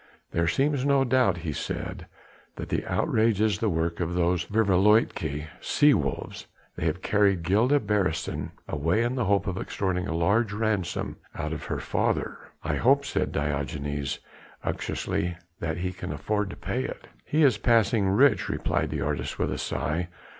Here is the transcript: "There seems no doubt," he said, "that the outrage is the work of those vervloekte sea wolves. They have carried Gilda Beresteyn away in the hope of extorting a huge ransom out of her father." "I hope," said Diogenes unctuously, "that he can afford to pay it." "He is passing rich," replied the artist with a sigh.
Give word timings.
"There 0.31 0.47
seems 0.47 0.83
no 0.83 1.03
doubt," 1.03 1.37
he 1.45 1.53
said, 1.53 2.07
"that 2.55 2.69
the 2.69 2.83
outrage 2.91 3.39
is 3.39 3.59
the 3.59 3.69
work 3.69 3.99
of 3.99 4.15
those 4.15 4.45
vervloekte 4.45 5.45
sea 5.61 5.93
wolves. 5.93 6.47
They 6.75 6.87
have 6.87 7.03
carried 7.03 7.43
Gilda 7.43 7.79
Beresteyn 7.79 8.49
away 8.67 9.03
in 9.03 9.13
the 9.13 9.25
hope 9.25 9.45
of 9.45 9.59
extorting 9.59 10.07
a 10.07 10.13
huge 10.15 10.53
ransom 10.53 11.17
out 11.35 11.53
of 11.53 11.65
her 11.65 11.77
father." 11.79 12.39
"I 12.63 12.77
hope," 12.77 13.05
said 13.05 13.31
Diogenes 13.31 14.17
unctuously, 14.63 15.37
"that 15.59 15.77
he 15.77 15.91
can 15.91 16.11
afford 16.11 16.49
to 16.49 16.55
pay 16.55 16.83
it." 16.83 17.05
"He 17.23 17.43
is 17.43 17.59
passing 17.59 18.07
rich," 18.09 18.49
replied 18.49 18.89
the 18.89 19.01
artist 19.01 19.37
with 19.37 19.51
a 19.51 19.59
sigh. 19.59 20.07